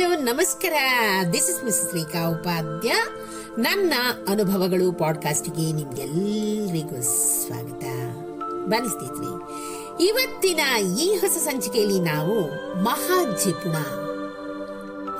Hello, 0.00 0.22
ನಮಸ್ಕಾರ. 0.22 0.72
This 1.32 1.50
is 1.50 1.64
miss 1.64 1.94
Rekha 1.94 2.28
Upadhya 2.28 2.92
ನನ್ನ 3.58 3.92
ಅನುಭವಗಳು 4.28 4.92
ಪಾಡ್ಕಾಸ್ಟ್ಗೆ 4.92 5.72
ನಿಮ್ಗೆಲ್ಲರಿಗೂ 5.72 7.02
ಸ್ವಾಗತ. 7.02 7.84
ಬನ್ನಿ 8.68 8.88
ಸ್ನೇಹಿತರೆ, 8.88 9.32
ಇವತ್ತಿನ 10.04 10.60
ಈ 10.98 11.16
ಹೊಸ 11.16 11.30
ಸಂಚಿಕೆಯಲ್ಲಿ 11.30 12.00
ನಾವು 12.00 12.40
ಮಹಾಜಿಪುಣ 12.84 13.76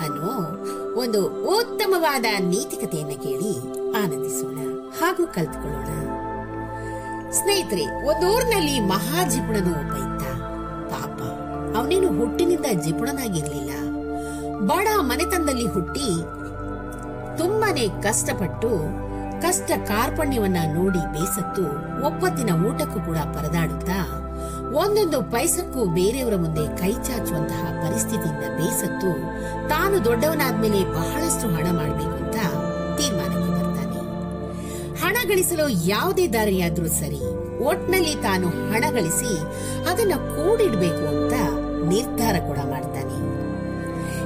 ಅನ್ನೋ 0.04 0.64
ಒಂದು 1.00 1.26
ಉತ್ತಮವಾದ 1.58 2.24
ನೀತಿಕತೆಯನ್ನು 2.38 3.14
ಕೇಳಿ 3.22 3.58
ಆನಂದಿಸೋಣ 3.92 4.58
ಹಾಗೂ 5.00 5.26
ಕಲ್ತ್ಕೊಳ್ಳೋಣ. 5.26 5.90
ಸ್ನೇಹಿತರೆ, 7.30 8.06
ಒಂದೂರಿನಲ್ಲಿ 8.06 8.80
ಮಹಾಜಿಪುಣನು 8.80 9.70
ಒಬ್ಬ 9.80 9.94
ಇದ್ದ 9.96 10.22
ಪಾಪ. 10.90 11.22
ಅವನೇನು 11.76 12.18
ಹುಟ್ಟಿನಿಂದ 12.18 12.66
ಜಿಪುಣನಾಗಿರ್ಲಿಲ್ಲ. 12.84 13.89
ಬಡ 14.68 14.88
ಮನೆತನದಲ್ಲಿ 15.00 15.66
ಹುಟ್ಟಿ 15.66 16.08
ತುಂಬಾನೇ 17.38 17.88
ಕಷ್ಟಪಟ್ಟು 18.02 18.70
ಕಷ್ಟ 19.42 19.70
ಕಾರ್ಪಣ್ಯವನ್ನ 19.86 20.56
ನೋಡಿ 20.74 20.98
ಬೇಸತ್ತು 20.98 21.62
ಒಪ್ಪತ್ತಿನ 22.06 22.50
ಊಟಕ್ಕೂ 22.68 23.00
ಕೂಡ 23.00 23.16
ಪರದಾಡುತ್ತಾ 23.16 23.98
ಒಂದೊಂದು 24.72 25.22
ಪೈಸಕ್ಕೂ 25.22 25.84
ಬೇರೆಯವರ 25.84 26.36
ಮುಂದೆ 26.36 26.64
ಕೈ 26.80 26.92
ಚಾಚುವಂತಹ 26.92 27.62
ಪರಿಸ್ಥಿತಿಯಿಂದ 27.84 28.44
ಬೇಸತ್ತು 28.58 29.10
ತಾನು 29.68 30.04
ದೊಡ್ಡವನಾದ್ಮೇಲೆ 30.04 30.84
ಬಹಳಷ್ಟು 30.84 31.48
ಹಣ 31.48 31.66
ಮಾಡಬೇಕು 31.76 32.16
ಅಂತ 32.24 32.36
ತೀರ್ಮಾನಕ್ಕೆ 32.98 33.50
ಬರ್ತಾನೆ. 33.56 34.00
ಹಣ 35.02 35.16
ಗಳಿಸಲು 35.28 35.68
ಯಾವುದೇ 35.68 36.26
ದಾರಿಯಾದ್ರೂ 36.26 36.88
ಸರಿ 36.88 37.20
ಒಟ್ನಲ್ಲಿ 37.64 38.14
ತಾನು 38.14 38.48
ಹಣ 38.48 38.84
ಗಳಿಸಿ 38.90 39.32
ಅದನ್ನ 39.90 40.12
ಕೂಡಿಡ್ಬೇಕು 40.12 41.04
ಅಂತ 41.14 41.34
ನಿರ್ಧಾರ 41.88 42.36
ಕೂಡ 42.48 42.58
ಮಾಡ್ತಾನೆ. 42.70 43.19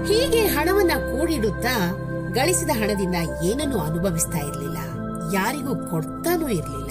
ಹೀಗೆ 0.06 0.46
ಹಣವನ್ನ 0.46 0.90
ಕೂಡಿಡುತ್ತಾ 0.90 2.00
ಗಳಿಸಿದ 2.30 2.70
ಹಣದಿಂದ 2.70 3.14
ಏನನ್ನು 3.44 3.78
ಅನುಭವಿಸ್ತಾ 3.78 4.38
ಇರಲಿಲ್ಲ. 4.38 4.78
ಯಾರಿಗೂ 5.34 5.74
ಕೊಡ್ತಾನೂ 5.74 6.48
ಇರಲಿಲ್ಲ. 6.48 6.90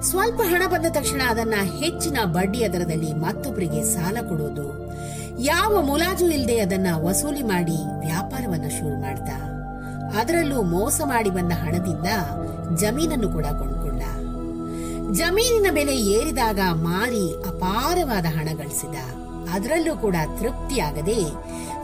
ಸ್ವಲ್ಪ 0.00 0.40
ಹಣ 0.44 0.62
ಬಂದ 0.66 0.86
ತಕ್ಷಣ 0.90 1.22
ಅದನ್ನ 1.28 1.54
ಹೆಚ್ಚಿನ 1.78 2.18
ಬಡ್ಡಿಯ 2.24 2.68
ದರದಲ್ಲಿ 2.68 3.12
ಮತ್ತೊಬ್ಬರಿಗೆ 3.12 3.82
ಸಾಲ 3.82 4.16
ಕೊಡುವುದು. 4.28 4.82
ಯಾವ 5.42 5.82
ಮುಲಾಜು 5.82 6.30
ಇಲ್ಲದೆ 6.30 6.58
ಅದನ್ನ 6.58 6.86
ವಸೂಲಿ 6.94 7.42
ಮಾಡಿ 7.42 8.06
ವ್ಯಾಪಾರವನ್ನ 8.06 8.68
ಶುರು 8.68 9.00
ಮಾಡ್ದ. 9.00 9.28
ಅದರಲ್ಲೂ 10.16 10.62
ಮೋಸ 10.62 11.00
ಮಾಡಿ 11.04 11.30
ಬಂದ 11.30 11.52
ಹಣದಿಂದ 11.52 12.06
ಜಮೀನನ್ನು 12.76 13.28
ಕೂಡ 13.28 13.44
ಕೊಂಡ್ಕೊಂಡ. 13.44 14.02
ಜಮೀನಿನ 15.16 15.74
ಬೆಲೆ 15.74 15.96
ಏರಿದಾಗ 15.96 16.60
ಮಾರಿ 16.72 17.34
ಅಪಾರವಾದ 17.48 18.24
ಹಣ 18.24 18.48
ಗಳಿಸಿದ. 18.56 19.21
ಅದರಲ್ಲೂ 19.52 19.96
ಕೂಡ 19.96 20.16
ತೃಪ್ತಿಯಾಗದೆ 20.38 21.18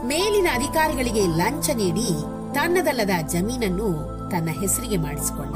ಮೇಲಿನ 0.03 0.47
ಅಧಿಕಾರಿಗಳಿಗೆ 0.53 1.27
ಲಂಚ 1.27 1.69
ನೀಡಿ 1.69 2.07
ತನ್ನದಲ್ಲದ 2.55 3.27
ಜಮೀನನ್ನು 3.27 4.19
ತನ್ನ 4.31 4.49
ಹೆಸರಿಗೆ 4.61 4.97
ಮಾಡಿಸಿಕೊಂಡ. 4.97 5.55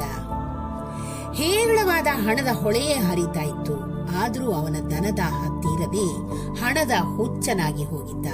ಹೇರಳವಾದ 1.34 2.06
ಹಣದ 2.06 2.46
ಹೊಳೆಯೇ 2.54 2.94
ಹರಿತಾ 2.94 3.40
ಇತ್ತು. 3.40 3.76
ಆದರೂ 4.22 4.52
ಅವನ 4.52 4.76
ದನದಾಹ 4.90 5.60
ತೀರದೆ 5.60 6.06
ಹಣದ 6.60 6.90
ಹುಚ್ಚನಾಗಿ 7.16 7.84
ಹೋಗಿದ್ದ. 7.84 8.26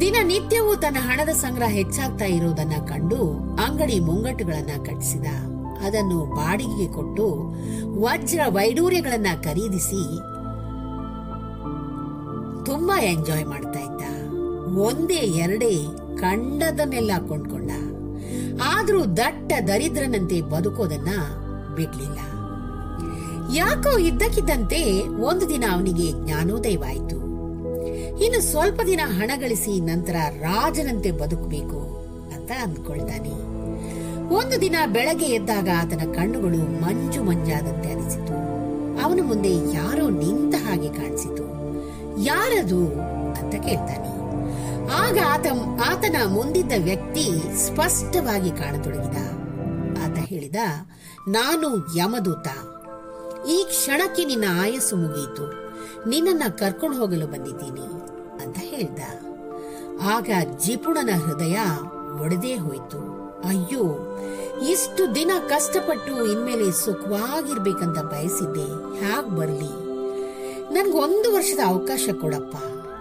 ದಿನನಿತ್ಯವೂ 0.00 0.74
ತನ್ನ 0.74 0.96
ಹಣದ 1.00 1.28
ಸಂಗ್ರಹ 1.28 1.68
ಹೆಚ್ಚಾಗ್ತಾ 1.68 2.24
ಇರುವುದನ್ನ 2.24 2.72
ಕಂಡು 2.88 3.32
ಅಂಗಡಿ 3.64 4.00
ಮುಂಗಟ್ಟುಗಳನ್ನ 4.00 4.84
ಕಟ್ಟಿಸಿದ. 4.84 5.26
ಅದನ್ನು 5.84 6.24
ಬಾಡಿಗೆಗೆ 6.24 6.92
ಕೊಟ್ಟು 6.92 7.54
ವಜ್ರ 8.00 8.40
ವೈಡೂರ್ಯಗಳನ್ನ 8.48 9.26
ಖರೀದಿಸಿ 9.42 10.33
ತುಂಬಾ 12.66 13.00
ಎಂಜಾಯ್ 13.00 13.46
ಮಾಡ್ತಾ 13.46 13.80
ಇದ್ದ. 13.80 14.02
ಒಂದೇ 14.78 15.20
ಎರಡೇ 15.42 15.84
ಕಂಡದನ್ನೆಲ್ಲ 16.18 17.10
ಕೊಂಡ್ಕೊಂಡ. 17.28 17.70
ಆದ್ರೂ 18.62 19.04
ದಟ್ಟ 19.04 19.52
ದರಿದ್ರನಂತೆ 19.68 20.40
ಬದುಕೋದನ್ನ 20.40 21.08
ಬಿಡ್ಲಿಲ್ಲ. 21.76 22.18
ಯಾಕೋ 23.56 23.98
ಇದ್ದಕ್ಕಿದ್ದಂತೆ 23.98 25.08
ಒಂದು 25.08 25.48
ದಿನ 25.48 25.64
ಅವನಿಗೆ 25.72 26.12
ಜ್ಞಾನೋದಯವಾಯಿತು 26.12 27.14
ಇನ್ನು 28.24 28.40
ಸ್ವಲ್ಪ 28.40 28.80
ದಿನ 28.86 29.00
ಹಣ 29.04 29.30
ಗಳಿಸಿ 29.36 29.80
ನಂತರ 29.80 30.14
ರಾಜನಂತೆ 30.40 31.10
ಬದುಕಬೇಕು 31.10 31.80
ಅಂತ 32.34 32.50
ಅಂದ್ಕೊಳ್ತಾನೆ 32.62 33.54
ಒಂದು 34.34 34.60
ದಿನ 34.60 34.76
ಬೆಳಗ್ಗೆ 34.92 35.26
ಎದ್ದಾಗ 35.26 35.68
ಆತನ 35.82 36.12
ಕಣ್ಣುಗಳು 36.12 36.82
ಮಂಜು 36.82 37.22
ಮಂಜಾದಂತೆ 37.22 37.92
ಅನಿಸಿತು. 37.92 38.34
ಅವನ 39.04 39.20
ಮುಂದೆ 39.22 39.52
ಯಾರೋ 39.72 40.08
ನಿಂತ 40.10 40.54
ಹಾಗೆ 40.68 40.88
ಕಾಣಿಸಿತು. 40.88 41.63
ಯಾರದು 42.22 42.86
ಅಂತ 43.34 43.54
ಕೇಳ್ತಾನೆ. 43.54 44.14
ಆಗ 44.90 45.18
ಆತ, 45.28 45.46
ಆತನ 45.90 46.16
ಮುಂದಿದ್ದ 46.26 46.72
ವ್ಯಕ್ತಿ 46.84 47.30
ಸ್ಪಷ್ಟವಾಗಿ 47.66 48.50
ಕಾಣತೊಡಗಿದ. 48.50 49.16
ಆತ 50.04 50.18
ಹೇಳಿದ, 50.18 50.56
ನಾನು 51.28 51.96
ಯಮದೂತ. 51.96 52.48
ಈ 53.46 53.64
ಕ್ಷಣಕ್ಕೆ 53.68 54.24
ನಿನ್ನ 54.24 54.44
ಆಯಸ್ಸು 54.60 54.96
ಮುಗಿಯಿತು. 54.96 55.64
ನಿನ್ನನ್ನ 56.08 56.42
ಕರ್ಕೊಂಡು 56.50 56.96
ಹೋಗಲು 56.98 57.26
ಬಂದಿದ್ದೀನಿ 57.26 57.86
ಅಂತ 58.44 58.56
ಹೇಳ್ದ. 58.58 58.98
ಆಗ 60.02 60.30
ಜಿಪುಣನ 60.58 61.10
ಹೃದಯ 61.18 61.58
ಒಡೆದೇ 62.22 62.56
ಹೋಯಿತು. 62.56 63.14
ಅಯ್ಯೋ, 63.48 64.18
ಇಷ್ಟು 64.70 65.14
ದಿನ 65.14 65.30
ಕಷ್ಟಪಟ್ಟು 65.48 66.26
ಇನ್ಮೇಲೆ 66.26 66.72
ಸುಖವಾಗಿರ್ಬೇಕಂತ 66.72 67.98
ಬಯಸಿದ್ದೆ. 67.98 68.98
ಹ್ಯಾಗ್ 68.98 69.30
ಬರ್ಲಿ. 69.30 69.83
ನನ್ಗೊಂದು 70.70 71.34
ವರ್ಷದ 71.34 71.58
ಅವಕಾಶ 71.66 72.08
ಕೊಡಪ್ಪ. 72.20 72.56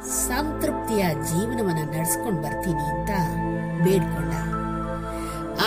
ಸಂತೃಪ್ತಿಯ 0.07 1.07
ಜೀವನವನ್ನ 1.07 1.89
ನಡೆಸ್ಕೊಂಡು 1.89 2.41
ಬರ್ತೀನಿ 2.41 2.83
ಅಂತ 2.83 3.09
ಬೇಡ್ಕೊಂಡ. 3.83 4.33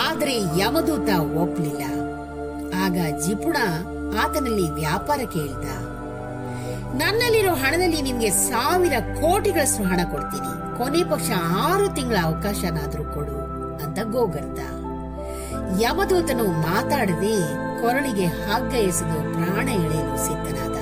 ಆದ್ರೆ 0.07 0.59
ಯಮದೂತ 0.59 1.09
ಒಪ್ಲಿಲ್ಲ. 1.19 1.83
ಆಗ 2.85 3.21
ಜಿಪುಣ 3.25 3.57
ಆತನಲ್ಲಿ 4.19 4.71
ವ್ಯಾಪಾರ 4.71 5.17
ಕೇಳ್ದ. 5.17 5.67
ನನ್ನಲ್ಲಿರೋ 6.93 7.53
ಹಣದಲ್ಲಿ 7.53 8.01
ನಿನ್ಗೆ 8.01 8.29
ಸಾವಿರ 8.29 8.93
ಕೋಟಿಗಳಷ್ಟು 8.99 9.83
ಹಣ 9.83 9.99
ಕೊಡ್ತೀನಿ. 10.11 10.77
ಕೊನೆ 10.77 11.03
ಪಕ್ಷ 11.09 11.31
ಆರು 11.57 11.95
ತಿಂಗಳ 11.95 12.15
ಅವಕಾಶನಾದ್ರೂ 12.23 13.03
ಕೊಡು 13.03 13.37
ಅಂತ 13.85 13.99
ಗೋಗರ್ದ 14.03 14.59
ಯಮದೂತನು 15.81 16.43
ಮಾತಾಡದೆ 16.43 17.35
ಕೊರಳಿಗೆ 17.81 18.25
ಹಗ್ಗ 18.25 18.73
ಎಸೆದು 18.73 19.33
ಪ್ರಾಣ 19.33 19.69
ಎಳೆಯಲು 19.69 20.17
ಸಿದ್ಧನಾದ. 20.17 20.76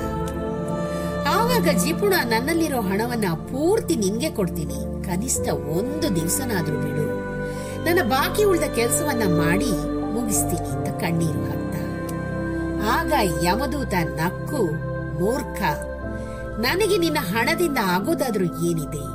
ಆವಾಗ 1.56 1.78
ಜಿಪುಣ 1.78 2.14
ನನ್ನಲ್ಲಿರೋ 2.26 2.82
ಹಣವನ್ನ 2.82 3.28
ಪೂರ್ತಿ 3.34 3.96
ನಿನ್ಗೆ 3.96 4.30
ಕೊಡ್ತೀನಿ. 4.30 5.06
ಕನಿಷ್ಠ 5.06 5.50
ಒಂದು 5.50 6.16
ದಿವಸನಾದ್ರೂ 6.16 6.78
ಬಿಡು. 6.78 7.06
ನನ್ನ 7.86 8.10
ಬಾಕಿ 8.10 8.44
ಉಳಿದ 8.44 8.64
ಕೆಲಸವನ್ನ 8.76 9.24
ಮಾಡಿ 9.38 9.70
ಮುಗಿಸ್ತೀನಿ 10.14 10.70
ಅಂತ 10.72 10.90
ಕಣ್ಣೀರು 11.02 11.42
ಹಾಕ್ತ. 11.46 11.76
ಆಗ 12.84 13.14
ಯಮದೂತ 13.44 13.94
ನಕ್ಕು, 13.94 14.62
ಮೂರ್ಖ, 15.20 15.62
ನನಗೆ 16.60 16.98
ನಿನ್ನ 16.98 17.18
ಹಣದಿಂದ 17.22 17.78
ಆಗೋದಾದ್ರೂ 17.84 18.46
ಏನಿದೆ? 18.46 19.06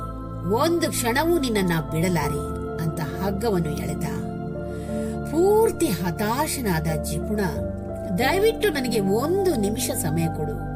ಒಂದು 0.53 0.89
ಕ್ಷಣವೂ 0.89 1.39
ನಿನ್ನನ್ನ 1.39 1.73
ಬಿಡಲಾರೆ 1.91 2.43
ಅಂತ 2.83 2.99
ಹಗ್ಗವನ್ನು 2.99 3.69
ಎಳೆದ. 3.69 4.07
ಪೂರ್ತಿ 5.31 5.87
ಹತಾಶನಾದ 5.87 7.03
ಜಿಪುಣ, 7.03 7.39
ದಯವಿಟ್ಟು 8.17 8.69
ನನಗೆ 8.69 8.99
ಒಂದು 8.99 9.55
ನಿಮಿಷ 9.55 9.91
ಸಮಯ 9.91 10.27
ಕೊಡು. 10.27 10.70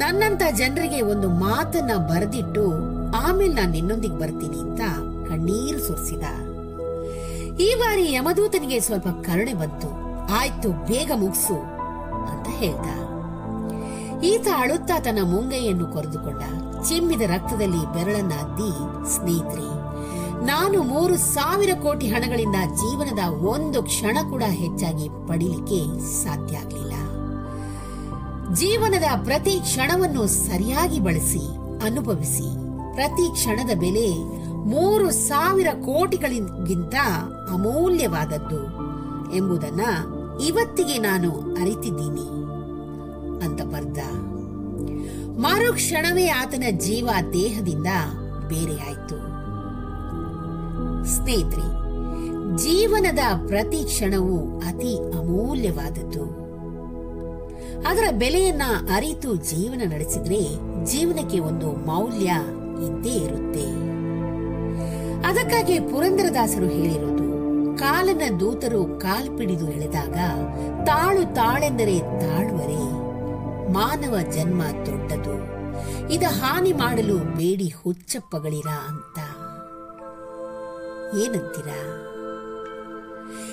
ನನ್ನಂತ 0.00 0.42
ಜನರಿಗೆ 0.58 1.00
ಒಂದು 1.12 1.28
ಮಾತನ್ನ 1.44 1.92
ಬರೆದಿಟ್ಟು 2.10 2.64
ಆಮೇಲೆ 3.22 3.54
ನಾನು 3.58 3.72
ನಿನ್ನೊಂದಿಗೆ 3.76 4.18
ಬರ್ತೀನಿ 4.22 4.58
ಅಂತ 4.64 4.82
ಕಣ್ಣೀರು 5.28 5.80
ಸುರಿಸಿದ. 5.86 6.24
ಈ 7.66 7.68
ಬಾರಿ 7.80 8.04
ಯಮದೂತನಿಗೆ 8.12 8.78
ಸ್ವಲ್ಪ 8.80 9.08
ಕರುಣೆ 9.26 9.54
ಬಂತು. 9.62 9.90
ಆಯ್ತು, 10.40 10.68
ಬೇಗ 10.90 11.10
ಮುಗಿಸು 11.22 11.56
ಅಂತ 12.30 12.46
ಹೇಳ್ದ. 12.60 12.88
ಈತ 14.30 14.46
ಅಳುತ್ತಾ 14.62 14.96
ತನ್ನ 15.06 15.20
ಮುಂಗೈಯನ್ನು 15.32 15.86
ಕೊರೆದುಕೊಂಡ. 15.94 16.42
ಚಿಮ್ಮಿದ 16.88 17.24
ರಕ್ತದಲ್ಲಿ 17.34 17.82
ಬೆರಳನ್ನ 17.94 18.34
ಅದ್ದಿ, 18.44 18.72
ಸ್ನೇಹಿತರೆ, 19.14 19.68
ನಾನು 20.50 20.78
ಮೂರು 20.92 21.16
ಸಾವಿರ 21.34 21.72
ಕೋಟಿ 21.84 22.08
ಹಣಗಳಿಂದ 22.08 22.58
ಜೀವನದ 22.82 23.22
ಒಂದು 23.54 23.78
ಕ್ಷಣ 23.82 24.16
ಕೂಡ 24.30 24.44
ಹೆಚ್ಚಾಗಿ 24.62 25.08
ಪಡೀಲಿಕ್ಕೆ 25.28 25.80
ಸಾಧ್ಯ 26.22 26.62
ಆಗ್ಲಿಲ್ಲ. 26.62 26.94
ಜೀವನದ 28.54 29.24
ಪ್ರತಿ 29.24 29.50
ಕ್ಷಣವನ್ನು 29.50 30.26
ಸರಿಯಾಗಿ 30.26 31.00
ಬಳಸಿ, 31.00 31.56
ಅನುಭವಿಸಿ. 31.84 32.68
ಪ್ರತಿ 32.94 33.32
ಕ್ಷಣದ 33.32 33.78
ಬೆಲೆ 33.78 34.18
ಮೂರು 34.52 35.10
ಸಾವಿರ 35.10 35.66
ಕೋಟಿಗಳಿಗಿಂತ 35.72 36.94
ಅಮೂಲ್ಯವಾದದ್ದು 37.50 38.64
ಎಂಬುದನ್ನ 39.36 39.80
ಇವತ್ತಿಗೆ 40.44 40.98
ನಾನು 40.98 41.30
ಅರಿತಿದ್ದೀನಿ. 41.32 42.28
ಅಂತ 43.44 43.62
ಬರ್ದ. 43.62 43.98
ಮರುಕ್ಷಣವೇ 45.38 46.28
ಆತನ 46.28 46.64
ಜೀವ 46.70 47.08
ದೇಹದಿಂದ 47.32 47.86
ಬೇರೆಯಾಯಿತು 48.48 49.18
ಸ್ನೇಹಿತರೆ, 51.06 51.68
ಜೀವನದ 52.56 53.18
ಪ್ರತಿ 53.46 53.84
ಕ್ಷಣವೂ 53.84 54.58
ಅತಿ 54.58 54.96
ಅಮೂಲ್ಯವಾದದ್ದು. 54.96 56.47
ಅದರ 57.86 58.04
ಬೆಲೆಯನ್ನ 58.10 58.62
ಅರಿತು 58.94 59.34
ಜೀವನ 59.34 59.80
ನಡೆಸಿದ್ರೆ 59.90 60.40
ಜೀವನಕ್ಕೆ 60.84 61.38
ಒಂದು 61.38 61.70
ಮೌಲ್ಯ 61.72 62.26
ಇದ್ದೇ 62.86 63.10
ಇರುತ್ತೆ. 63.10 63.66
ಅದಕ್ಕಾಗಿ 65.28 65.80
ಪುರಂದರದಾಸರು 65.80 66.66
ಹೇಳಿರುವುದು, 66.66 67.26
ಕಾಲನ 67.78 68.22
ದೂತರು 68.40 69.00
ಕಾಲ್ಪಿಡಿದು 69.00 69.70
ಎಳೆದಾಗ 69.70 70.16
ತಾಳು 70.84 71.34
ತಾಳೆಂದರೆ 71.34 71.98
ತಾಳುವರೆ, 71.98 72.82
ಮಾನವ 73.72 74.16
ಜನ್ಮ 74.30 74.62
ದೊಡ್ಡದು, 74.62 75.36
ಇದ 76.12 76.22
ಹಾನಿ 76.22 76.72
ಮಾಡಲು 76.72 77.18
ಬೇಡಿ 77.18 77.68
ಹುಚ್ಚಪ್ಪಗಳಿರ 77.68 78.66
ಅಂತ. 78.66 79.18
ಏನಂತೀರಾ? 81.18 81.80